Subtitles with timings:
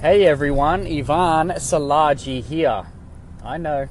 [0.00, 2.86] Hey everyone, Ivan Salaji here.
[3.42, 3.88] I know,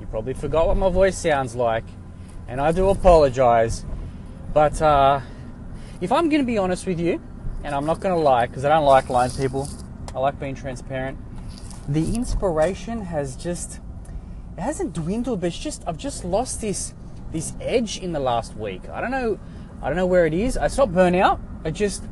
[0.00, 1.84] you probably forgot what my voice sounds like,
[2.48, 3.84] and I do apologize.
[4.54, 5.20] But uh,
[6.00, 7.20] if I'm going to be honest with you,
[7.62, 9.68] and I'm not going to lie, because I don't like lying people,
[10.14, 11.18] I like being transparent,
[11.86, 13.80] the inspiration has just,
[14.56, 16.94] it hasn't dwindled, but it's just, I've just lost this,
[17.32, 18.88] this edge in the last week.
[18.88, 19.38] I don't know,
[19.82, 20.56] I don't know where it is.
[20.56, 21.38] I stopped burnout.
[21.66, 22.02] I just,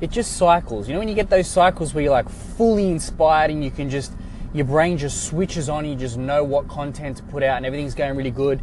[0.00, 0.88] it just cycles.
[0.88, 3.90] You know, when you get those cycles where you're like fully inspired and you can
[3.90, 4.12] just,
[4.52, 7.94] your brain just switches on, you just know what content to put out and everything's
[7.94, 8.62] going really good.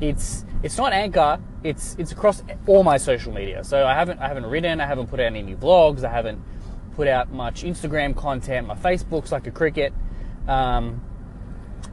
[0.00, 3.64] It's, it's not Anchor, it's, it's across all my social media.
[3.64, 6.40] So I haven't, I haven't written, I haven't put out any new vlogs, I haven't
[6.94, 9.92] put out much Instagram content, my Facebook's like a cricket.
[10.46, 11.02] Um,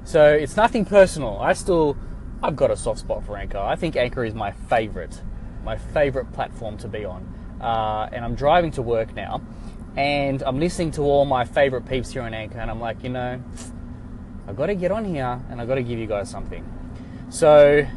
[0.04, 1.40] so it's nothing personal.
[1.40, 1.98] I still,
[2.44, 3.58] I've got a soft spot for Anchor.
[3.58, 5.22] I think Anchor is my favorite,
[5.64, 9.42] my favorite platform to be on uh, and I'm driving to work now,
[9.96, 13.10] and I'm listening to all my favorite peeps here on Anchor, and I'm like, you
[13.10, 13.42] know,
[14.48, 16.64] I've got to get on here and I've got to give you guys something.
[17.30, 17.88] So,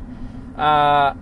[0.57, 1.15] uh,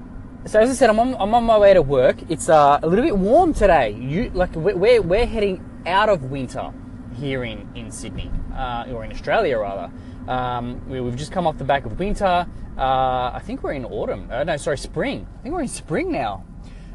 [0.46, 2.18] so as I said, I'm on, I'm on my way to work.
[2.28, 3.92] It's uh, a little bit warm today.
[3.92, 6.72] You like we're we're heading out of winter
[7.16, 9.90] here in in Sydney uh, or in Australia rather.
[10.28, 12.46] Um, we, have just come off the back of winter.
[12.76, 14.28] Uh, I think we're in autumn.
[14.30, 15.26] Uh, no, sorry, spring.
[15.38, 16.44] I think we're in spring now.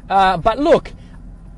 [0.08, 0.92] Uh, but look,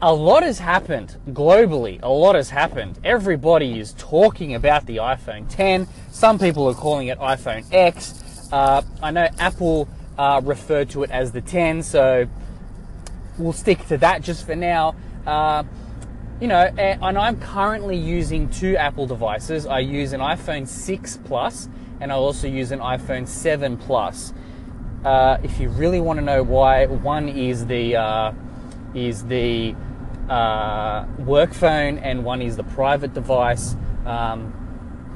[0.03, 2.01] a lot has happened globally.
[2.03, 2.99] A lot has happened.
[3.05, 5.87] Everybody is talking about the iPhone 10.
[6.11, 8.49] Some people are calling it iPhone X.
[8.51, 12.27] Uh, I know Apple uh, referred to it as the 10, so
[13.39, 14.97] we'll stick to that just for now.
[15.25, 15.63] Uh,
[16.41, 19.67] you know, and I'm currently using two Apple devices.
[19.67, 21.69] I use an iPhone 6 Plus
[22.01, 24.35] and I also use an iPhone 7 Plus.
[25.05, 28.33] Uh, if you really want to know why, one is the uh,
[28.95, 29.75] is the
[30.29, 33.77] uh, work phone and one is the private device.
[34.07, 34.59] Um,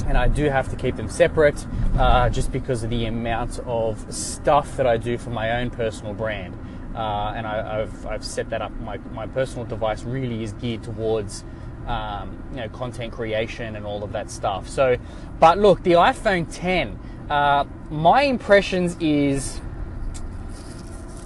[0.07, 1.67] and I do have to keep them separate
[1.99, 6.15] uh, just because of the amount of stuff that I do for my own personal
[6.15, 6.57] brand.
[6.95, 8.73] Uh, and I, have I've set that up.
[8.81, 11.45] My, my personal device really is geared towards
[11.87, 14.69] um, you know content creation and all of that stuff.
[14.69, 14.97] So,
[15.39, 16.99] but look, the iPhone 10.
[17.29, 19.61] Uh, my impressions is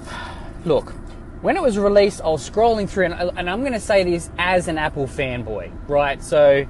[0.65, 0.95] look
[1.43, 4.31] when it was released, I was scrolling through, and, and I'm going to say this
[4.39, 6.23] as an Apple fanboy, right?
[6.23, 6.67] So,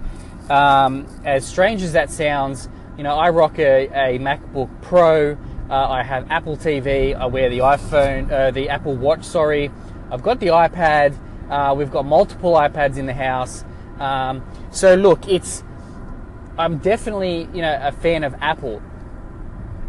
[0.49, 5.37] um, as strange as that sounds, you know, I rock a, a MacBook Pro.
[5.69, 7.15] Uh, I have Apple TV.
[7.15, 9.25] I wear the iPhone, uh, the Apple Watch.
[9.25, 9.71] Sorry,
[10.11, 11.17] I've got the iPad.
[11.49, 13.65] Uh, we've got multiple iPads in the house.
[13.99, 15.65] Um, so look, it's
[16.59, 18.83] I'm definitely you know a fan of Apple.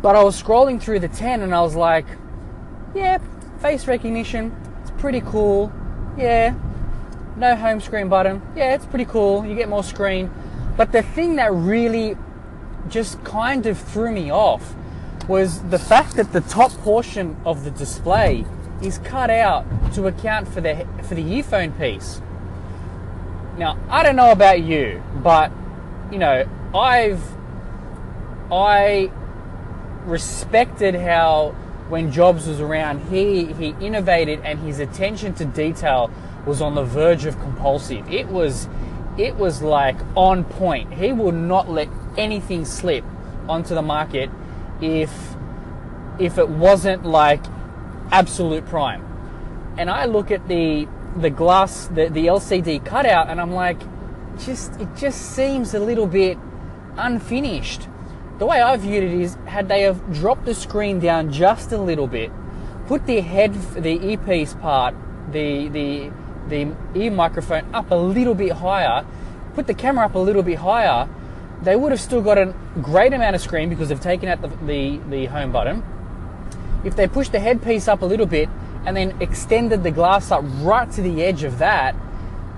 [0.02, 2.08] But I was scrolling through the 10 and I was like,
[2.96, 3.20] yeah,
[3.60, 4.56] face recognition,
[5.02, 5.74] pretty cool.
[6.16, 6.54] Yeah.
[7.36, 8.40] No home screen button.
[8.56, 9.44] Yeah, it's pretty cool.
[9.46, 10.30] You get more screen.
[10.78, 12.16] But the thing that really
[12.88, 14.76] just kind of threw me off
[15.28, 18.46] was the fact that the top portion of the display
[18.82, 22.22] is cut out to account for the for the earphone piece.
[23.58, 25.52] Now, I don't know about you, but
[26.12, 27.24] you know, I've
[28.52, 29.12] I
[30.06, 31.56] respected how
[31.92, 36.10] when Jobs was around, he, he innovated and his attention to detail
[36.46, 38.10] was on the verge of compulsive.
[38.10, 38.70] It was,
[39.18, 40.94] it was like on point.
[40.94, 43.04] He would not let anything slip
[43.48, 44.30] onto the market
[44.82, 45.12] if,
[46.18, 47.44] if it wasn't like
[48.10, 49.06] absolute prime.
[49.78, 50.88] And I look at the,
[51.18, 53.82] the glass, the, the LCD cutout, and I'm like,
[54.40, 56.38] just, it just seems a little bit
[56.96, 57.90] unfinished
[58.42, 61.78] the way I viewed it is, had they have dropped the screen down just a
[61.78, 62.32] little bit,
[62.88, 64.96] put the head, the earpiece part,
[65.32, 66.12] the the
[66.50, 69.06] the ear microphone up a little bit higher,
[69.54, 71.08] put the camera up a little bit higher,
[71.62, 74.48] they would have still got a great amount of screen because they've taken out the,
[74.66, 75.84] the, the home button.
[76.84, 78.50] If they pushed the headpiece up a little bit
[78.88, 81.96] and then extended the glass up right to the edge of that,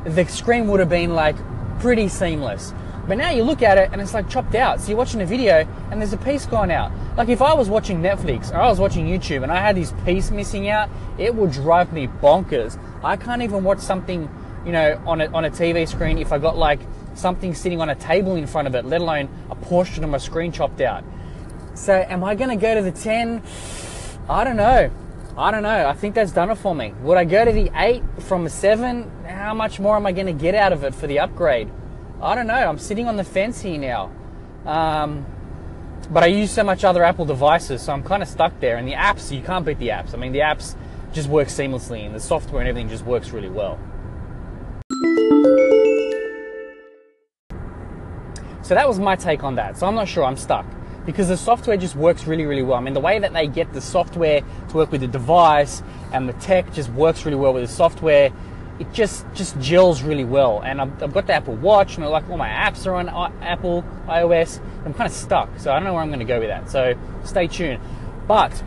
[0.06, 1.36] the screen would have been like
[1.82, 2.74] pretty seamless.
[3.08, 4.80] But now you look at it and it's like chopped out.
[4.80, 6.92] So you're watching a video and there's a piece gone out.
[7.18, 9.94] Like if I was watching Netflix or I was watching YouTube and I had this
[10.06, 12.80] piece missing out, it would drive me bonkers.
[13.04, 14.30] I can't even watch something,
[14.66, 16.80] you know, on a, on a TV screen if I got like
[17.14, 20.18] something sitting on a table in front of it, let alone a portion of my
[20.18, 21.04] screen chopped out.
[21.76, 23.42] So am I going to go to the 10?
[24.30, 24.90] I don't know.
[25.38, 25.88] I don't know.
[25.88, 26.94] I think that's done it for me.
[27.02, 29.26] Would I go to the 8 from a 7?
[29.28, 31.70] How much more am I going to get out of it for the upgrade?
[32.24, 32.54] I don't know.
[32.54, 34.10] I'm sitting on the fence here now.
[34.66, 35.26] Um,
[36.10, 38.78] but I use so much other Apple devices, so I'm kind of stuck there.
[38.78, 40.14] And the apps, you can't beat the apps.
[40.14, 40.76] I mean, the apps
[41.12, 43.78] just work seamlessly, and the software and everything just works really well.
[48.62, 49.78] So that was my take on that.
[49.78, 50.24] So I'm not sure.
[50.24, 50.66] I'm stuck
[51.06, 52.78] because the software just works really, really well.
[52.78, 54.40] I mean, the way that they get the software
[54.70, 55.84] to work with the device
[56.14, 58.32] and the tech just works really well with the software.
[58.80, 60.62] It just just gels really well.
[60.62, 63.10] And I've, I've got the Apple Watch, and like all my apps are on
[63.42, 64.60] Apple iOS.
[64.86, 66.70] I'm kind of stuck, so I don't know where I'm going to go with that.
[66.70, 67.82] So stay tuned.
[68.28, 68.64] But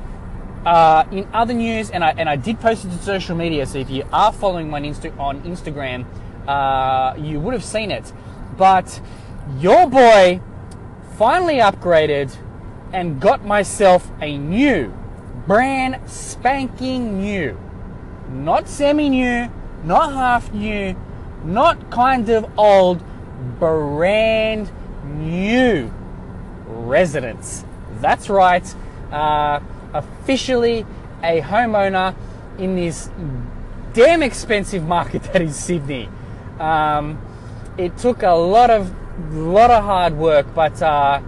[0.64, 3.66] uh, in other news, and I and I did post it to social media.
[3.66, 6.06] So if you are following my Insta- on Instagram,
[6.46, 8.12] uh, you would have seen it.
[8.56, 9.00] But
[9.58, 10.40] your boy
[11.16, 12.36] finally upgraded
[12.92, 14.92] and got myself a new,
[15.46, 17.58] brand spanking new,
[18.30, 19.50] not semi new,
[19.86, 20.96] not half new,
[21.44, 23.02] not kind of old,
[23.58, 24.70] brand
[25.04, 25.92] new
[26.66, 27.64] residence.
[28.00, 28.74] That's right,
[29.12, 29.60] uh,
[29.94, 30.84] officially
[31.22, 32.14] a homeowner
[32.58, 33.08] in this
[33.92, 36.08] damn expensive market that is Sydney.
[36.58, 37.18] Um,
[37.78, 38.92] it took a lot of
[39.32, 41.20] lot of hard work, but uh,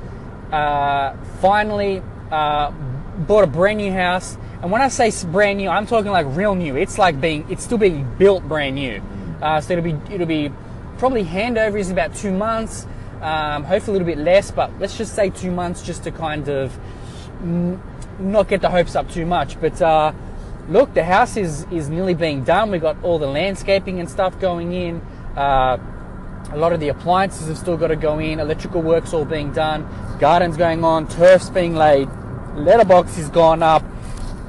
[0.53, 4.37] uh, finally uh, bought a brand new house.
[4.63, 6.77] And when I say brand new, I'm talking like real new.
[6.77, 9.03] It's like being, it's still being built brand new.
[9.41, 10.51] Uh, so it'll be, it'll be
[10.99, 12.87] probably handover is about two months.
[13.23, 16.49] Um, hopefully a little bit less, but let's just say two months just to kind
[16.49, 16.79] of
[17.43, 17.81] n-
[18.19, 19.61] not get the hopes up too much.
[19.61, 20.13] But uh,
[20.69, 22.71] look, the house is is nearly being done.
[22.71, 25.01] We got all the landscaping and stuff going in.
[25.37, 25.79] Uh,
[26.53, 29.53] a lot of the appliances have still got to go in, electrical work's all being
[29.53, 29.87] done,
[30.19, 32.09] gardens going on, turf's being laid,
[32.55, 33.83] letterbox is gone up,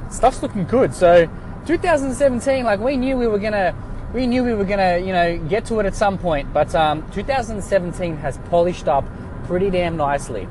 [0.10, 0.94] stuff's looking good.
[0.94, 1.30] So
[1.66, 3.76] 2017, like we knew we were gonna,
[4.14, 6.52] we knew we were gonna, you know, get to it at some point.
[6.54, 9.06] But um, 2017 has polished up
[9.46, 10.48] pretty damn nicely.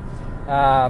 [0.47, 0.89] Uh,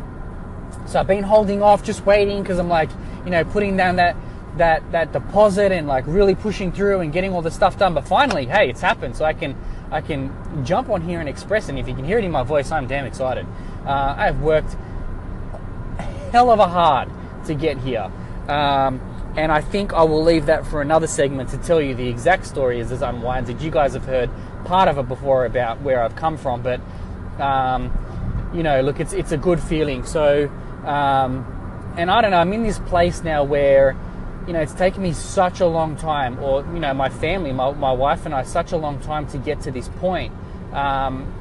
[0.86, 2.90] so I've been holding off, just waiting because I'm like,
[3.26, 4.16] you know, putting down that
[4.58, 7.94] that that deposit and like really pushing through and getting all the stuff done.
[7.94, 9.16] But finally, hey, it's happened.
[9.16, 9.56] So I can
[9.92, 10.34] I can
[10.66, 11.70] jump on here and express.
[11.70, 13.46] And if you can hear it in my voice, I'm damn excited.
[13.86, 14.76] Uh, I've worked
[16.32, 17.10] hell of a hard
[17.46, 18.12] to get here.
[18.50, 19.00] Um,
[19.38, 22.46] and I think I will leave that for another segment to tell you the exact
[22.46, 23.50] story as it unwinds.
[23.64, 24.30] You guys have heard
[24.66, 26.82] part of it before about where I've come from, but
[27.40, 27.92] um,
[28.54, 30.04] you know, look, it's it's a good feeling.
[30.04, 30.50] So,
[30.84, 31.46] um,
[31.96, 33.96] and I don't know, I'm in this place now where
[34.50, 37.72] you know, it's taken me such a long time, or, you know, my family, my,
[37.74, 40.34] my wife and I, such a long time to get to this point.
[40.74, 41.32] Um,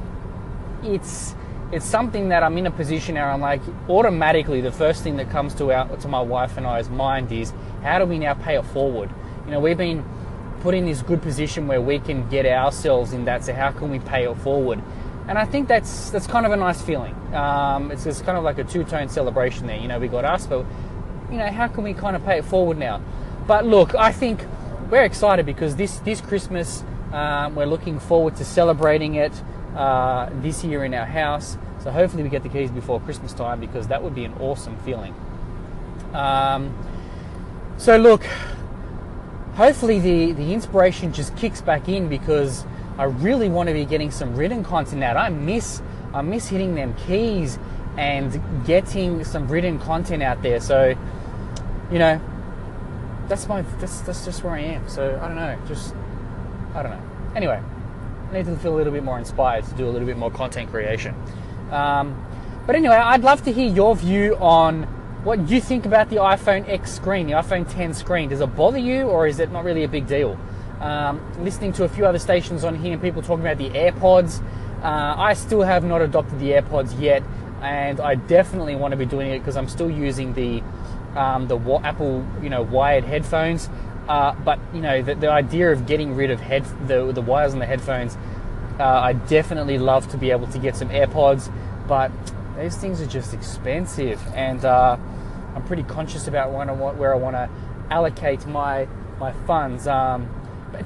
[0.82, 1.34] it's,
[1.70, 5.30] it's something that I'm in a position where I'm like, automatically, the first thing that
[5.30, 8.56] comes to our, to my wife and I's mind is, how do we now pay
[8.56, 9.10] it forward?
[9.44, 10.04] You know, we've been
[10.60, 13.90] put in this good position where we can get ourselves in that, so how can
[13.90, 14.82] we pay it forward?
[15.28, 17.14] And I think that's that's kind of a nice feeling.
[17.34, 19.76] Um, it's, it's kind of like a two-tone celebration there.
[19.76, 20.64] You know, we got us, but
[21.30, 23.02] you know, how can we kind of pay it forward now?
[23.46, 24.40] But look, I think
[24.90, 26.82] we're excited because this this Christmas
[27.12, 29.32] um, we're looking forward to celebrating it
[29.78, 31.56] uh, this year in our house.
[31.78, 34.76] So hopefully we get the keys before Christmas time because that would be an awesome
[34.78, 35.14] feeling.
[36.12, 36.76] Um,
[37.76, 38.24] so look,
[39.54, 42.64] hopefully the the inspiration just kicks back in because
[42.98, 45.16] I really want to be getting some written content out.
[45.16, 45.80] I miss
[46.12, 47.58] I miss hitting them keys
[47.96, 50.60] and getting some written content out there.
[50.60, 50.96] So
[51.92, 52.20] you know,
[53.28, 54.88] that's my that's that's just where I am.
[54.88, 55.94] So I don't know, just
[56.74, 57.02] I don't know.
[57.36, 57.62] Anyway,
[58.32, 60.70] need to feel a little bit more inspired to do a little bit more content
[60.70, 61.14] creation.
[61.70, 62.24] Um,
[62.66, 64.82] but anyway, I'd love to hear your view on
[65.24, 68.28] what you think about the iPhone X screen, the iPhone 10 screen.
[68.28, 70.38] Does it bother you, or is it not really a big deal?
[70.80, 74.42] Um, listening to a few other stations on here and people talking about the AirPods.
[74.82, 77.22] Uh, I still have not adopted the AirPods yet,
[77.62, 80.62] and I definitely want to be doing it because I'm still using the
[81.16, 83.68] um, the Apple, you know, wired headphones.
[84.08, 87.52] Uh, but you know, the, the, idea of getting rid of head the, the wires
[87.52, 88.16] on the headphones,
[88.80, 91.52] uh, I definitely love to be able to get some AirPods,
[91.86, 92.10] but
[92.56, 94.96] those things are just expensive, and uh,
[95.54, 97.50] I'm pretty conscious about when I want, where I want to
[97.90, 98.88] allocate my
[99.20, 99.86] my funds.
[99.86, 100.28] Um,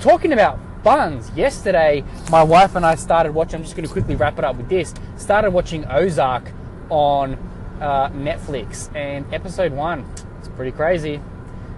[0.01, 3.57] talking about funds, yesterday my wife and I started watching.
[3.57, 4.95] I'm just going to quickly wrap it up with this.
[5.17, 6.51] Started watching Ozark
[6.91, 7.35] on
[7.81, 10.05] uh, Netflix, and episode one,
[10.41, 11.21] it's pretty crazy.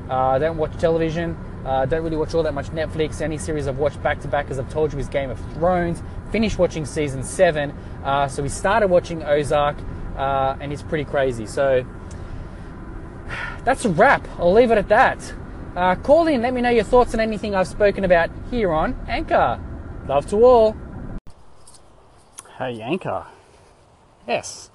[0.08, 1.37] Uh, I don't watch television.
[1.64, 3.20] Uh, don't really watch all that much Netflix.
[3.20, 6.02] Any series I've watched back to back, as I've told you, is Game of Thrones.
[6.30, 7.70] Finished watching season seven,
[8.02, 9.76] uh, so we started watching Ozark,
[10.16, 11.46] and it's pretty crazy.
[11.46, 11.87] So
[13.64, 14.26] that's a wrap.
[14.38, 15.32] I'll leave it at that.
[15.76, 18.96] Uh, call in, let me know your thoughts on anything I've spoken about here on
[19.08, 19.61] Anchor.
[20.06, 20.76] Love to all.
[22.58, 23.26] Hey, Anchor.
[24.28, 24.70] Yes,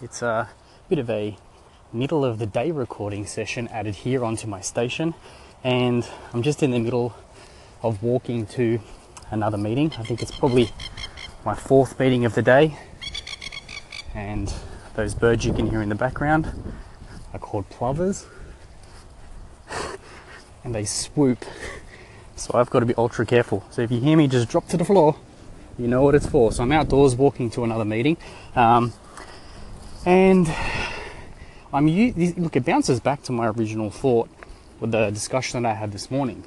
[0.00, 0.48] it's a
[0.88, 1.36] bit of a
[1.94, 5.14] middle of the day recording session added here onto my station,
[5.62, 7.14] and I'm just in the middle
[7.82, 8.80] of walking to
[9.30, 9.92] another meeting.
[9.96, 10.70] I think it's probably
[11.44, 12.76] my fourth meeting of the day.
[14.12, 14.52] And
[14.94, 16.50] those birds you can hear in the background
[17.32, 18.26] are called plovers.
[20.64, 21.44] and they swoop.
[22.34, 23.64] So I've got to be ultra careful.
[23.70, 25.16] So if you hear me just drop to the floor,
[25.78, 26.50] you know what it's for.
[26.50, 28.16] So I'm outdoors walking to another meeting.
[28.56, 28.92] Um,
[30.04, 30.48] and
[31.74, 34.30] I'm look, it bounces back to my original thought
[34.78, 36.44] with the discussion that I had this morning.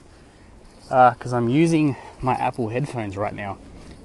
[0.84, 3.58] Because uh, I'm using my Apple headphones right now,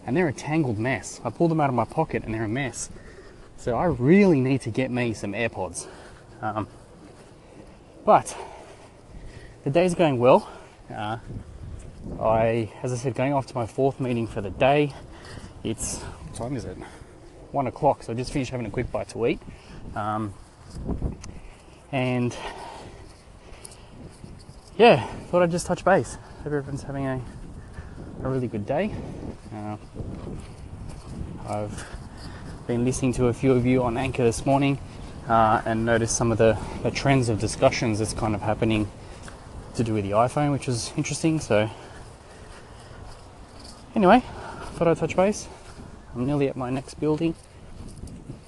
[0.04, 1.20] and they're a tangled mess.
[1.24, 2.90] I pulled them out of my pocket and they're a mess.
[3.56, 5.86] So I really need to get me some AirPods.
[6.40, 6.66] Um,
[8.04, 8.36] but
[9.62, 10.50] the day's going well.
[10.92, 11.18] Uh,
[12.20, 14.92] I, as I said, going off to my fourth meeting for the day.
[15.62, 16.76] It's what time is it?
[17.52, 18.02] One o'clock.
[18.02, 19.38] So I just finished having a quick bite to eat,
[19.94, 20.34] um,
[21.90, 22.36] and
[24.76, 26.16] yeah, thought I'd just touch base.
[26.44, 27.20] Hope everyone's having a
[28.22, 28.94] a really good day.
[29.52, 29.76] Uh,
[31.48, 31.84] I've
[32.68, 34.78] been listening to a few of you on Anchor this morning
[35.28, 38.88] uh, and noticed some of the, the trends of discussions that's kind of happening
[39.74, 41.40] to do with the iPhone, which is interesting.
[41.40, 41.68] So,
[43.96, 44.22] anyway,
[44.74, 45.48] thought I'd touch base.
[46.14, 47.34] I'm nearly at my next building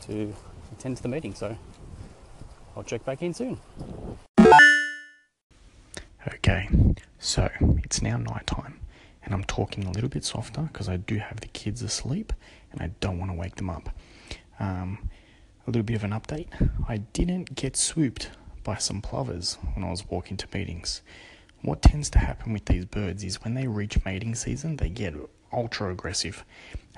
[0.07, 0.33] to
[0.79, 1.57] attend to the meeting, so
[2.77, 3.59] I'll check back in soon.
[6.27, 6.69] Okay,
[7.19, 7.49] so
[7.83, 8.81] it's now night time,
[9.23, 12.33] and I'm talking a little bit softer because I do have the kids asleep
[12.73, 13.91] and I don't want to wake them up.
[14.59, 15.09] Um,
[15.67, 16.49] a little bit of an update
[16.89, 18.31] I didn't get swooped
[18.63, 21.03] by some plovers when I was walking to meetings.
[21.63, 25.15] What tends to happen with these birds is when they reach mating season, they get
[25.53, 26.45] ultra aggressive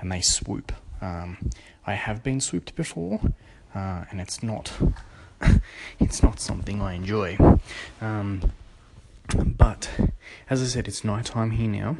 [0.01, 0.73] and they swoop.
[1.01, 1.51] Um,
[1.87, 3.21] I have been swooped before,
[3.75, 4.73] uh, and it's not
[6.01, 7.39] it's not something I enjoy.
[8.01, 8.53] Um,
[9.35, 9.91] but
[10.49, 11.97] as I said, it's night time here now.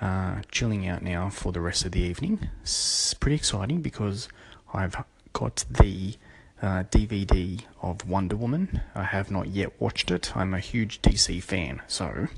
[0.00, 2.48] Uh, chilling out now for the rest of the evening.
[2.62, 4.28] It's pretty exciting because
[4.74, 4.96] I've
[5.32, 6.14] got the
[6.60, 8.80] uh, DVD of Wonder Woman.
[8.94, 10.36] I have not yet watched it.
[10.36, 12.28] I'm a huge DC fan, so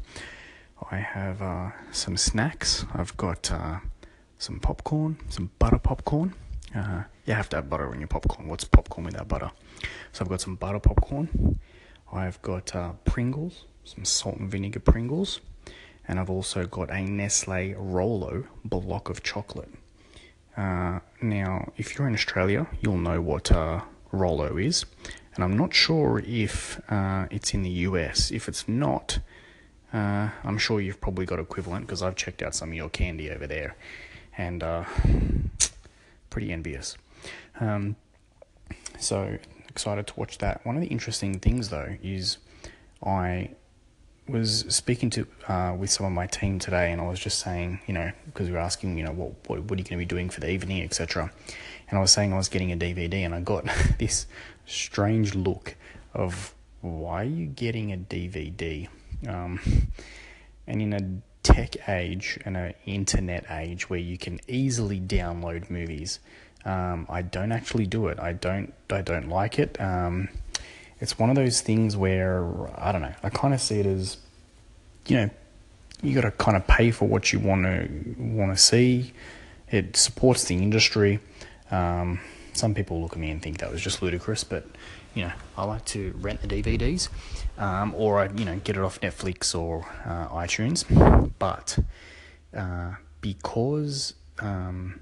[0.91, 2.85] I have uh, some snacks.
[2.93, 3.79] I've got uh,
[4.39, 6.35] some popcorn, some butter popcorn.
[6.75, 8.49] Uh, you have to have butter in your popcorn.
[8.49, 9.51] What's popcorn without butter?
[10.13, 11.59] So I've got some butter popcorn.
[12.13, 15.41] I've got uh, Pringles, some salt and vinegar Pringles,
[16.07, 19.71] and I've also got a Nestle Rolo block of chocolate.
[20.57, 23.81] Uh, now, if you're in Australia, you'll know what uh,
[24.13, 24.85] Rolo is,
[25.35, 28.31] and I'm not sure if uh, it's in the US.
[28.31, 29.19] If it's not,
[29.93, 33.31] uh, I'm sure you've probably got equivalent because I've checked out some of your candy
[33.31, 33.77] over there,
[34.39, 34.85] and uh,
[36.35, 36.99] pretty envious.
[37.61, 37.95] Um,
[38.99, 39.39] so
[39.69, 40.67] excited to watch that.
[40.67, 42.39] One of the interesting things though is
[43.07, 43.51] I
[44.27, 47.79] was speaking to uh, with some of my team today, and I was just saying,
[47.87, 49.97] you know, because we were asking, you know, what what, what are you going to
[49.97, 51.31] be doing for the evening, etc.
[51.89, 53.65] And I was saying I was getting a DVD, and I got
[54.01, 54.27] this
[54.67, 55.77] strange look
[56.15, 58.89] of why are you getting a DVD?
[59.29, 59.61] Um,
[60.67, 61.01] and in a
[61.45, 66.19] tech age and an internet age where you can easily download movies,
[66.65, 68.19] um, I don't actually do it.
[68.19, 68.75] I don't.
[68.91, 69.81] I don't like it.
[69.81, 70.29] Um,
[71.01, 72.43] it's one of those things where
[72.77, 73.15] I don't know.
[73.23, 74.17] I kind of see it as,
[75.07, 75.31] you know,
[76.03, 79.13] you got to kind of pay for what you want to want to see.
[79.71, 81.21] It supports the industry.
[81.71, 82.21] Um,
[82.55, 84.67] some people look at me and think that was just ludicrous, but
[85.15, 87.09] you know, I like to rent the DVDs,
[87.59, 90.85] um, or I you know get it off Netflix or uh, iTunes.
[91.39, 91.79] But
[92.57, 95.01] uh, because um,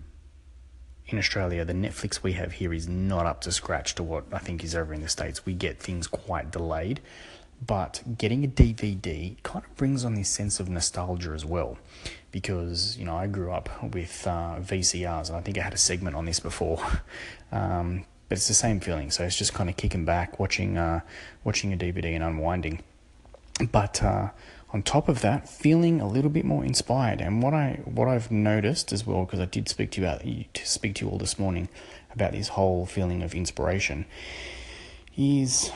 [1.07, 4.39] in Australia, the Netflix we have here is not up to scratch to what I
[4.39, 5.45] think is over in the States.
[5.45, 7.01] We get things quite delayed,
[7.65, 11.79] but getting a DVD kind of brings on this sense of nostalgia as well.
[12.31, 15.79] Because, you know, I grew up with uh, VCRs, and I think I had a
[15.79, 16.85] segment on this before.
[17.55, 19.11] Um, but it's the same feeling.
[19.11, 21.01] So it's just kind of kicking back, watching, uh,
[21.45, 22.81] watching a DVD and unwinding.
[23.71, 24.31] But uh,
[24.71, 27.21] on top of that, feeling a little bit more inspired.
[27.21, 30.23] And what I what I've noticed as well, because I did speak to you about
[30.23, 31.69] to speak to you all this morning
[32.15, 34.07] about this whole feeling of inspiration,
[35.15, 35.69] is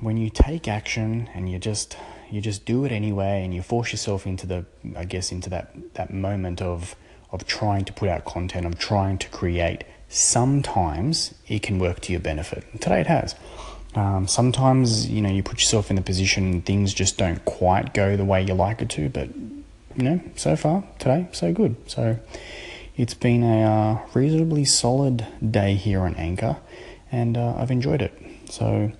[0.00, 1.96] when you take action and you just
[2.30, 5.74] you just do it anyway, and you force yourself into the I guess into that
[5.94, 6.94] that moment of
[7.32, 9.82] of trying to put out content, of trying to create.
[10.08, 12.64] Sometimes it can work to your benefit.
[12.80, 13.34] Today it has.
[13.94, 18.16] Um, sometimes, you know, you put yourself in the position things just don't quite go
[18.16, 21.76] the way you like it to, but, you know, so far, today, so good.
[21.86, 22.18] So
[22.96, 26.56] it's been a uh, reasonably solid day here on Anchor,
[27.10, 28.12] and uh, I've enjoyed it.
[28.50, 28.92] So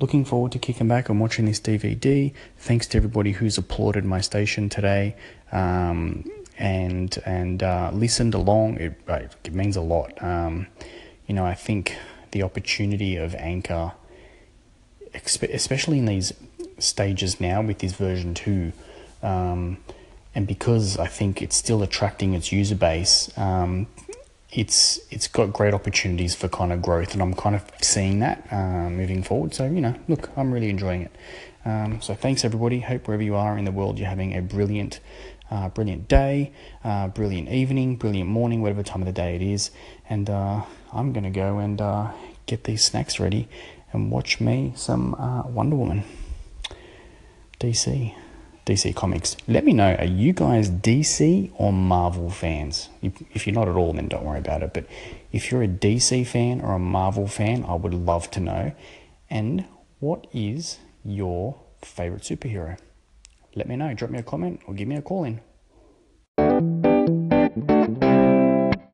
[0.00, 2.32] looking forward to kicking back and watching this DVD.
[2.58, 5.16] Thanks to everybody who's applauded my station today.
[5.52, 6.24] Um,
[6.58, 8.78] and and uh, listened along.
[8.78, 9.00] It,
[9.44, 10.22] it means a lot.
[10.22, 10.66] Um,
[11.26, 11.96] you know, I think
[12.32, 13.92] the opportunity of Anchor,
[15.12, 16.32] especially in these
[16.78, 18.72] stages now with this version 2.
[19.22, 19.78] Um,
[20.34, 23.86] and because I think it's still attracting its user base, um,
[24.50, 28.46] it's it's got great opportunities for kind of growth, and I'm kind of seeing that
[28.52, 29.54] uh, moving forward.
[29.54, 31.16] So you know, look, I'm really enjoying it.
[31.64, 32.80] Um, so thanks everybody.
[32.80, 35.00] Hope wherever you are in the world, you're having a brilliant,
[35.54, 39.70] uh, brilliant day, uh, brilliant evening, brilliant morning, whatever time of the day it is.
[40.08, 42.10] And uh, I'm gonna go and uh,
[42.46, 43.48] get these snacks ready
[43.92, 46.02] and watch me some uh, Wonder Woman.
[47.60, 48.14] DC.
[48.66, 49.36] DC Comics.
[49.46, 52.88] Let me know, are you guys DC or Marvel fans?
[53.02, 54.72] If, you're not at all, then don't worry about it.
[54.72, 54.86] But
[55.32, 58.72] if you're a DC fan or a Marvel fan, I would love to know.
[59.28, 59.66] And
[60.00, 62.78] what is your favorite superhero?
[63.54, 63.94] Let me know.
[63.94, 65.40] Drop me a comment or give me a call in.